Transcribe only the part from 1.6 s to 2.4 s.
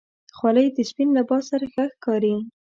ښه ښکاري.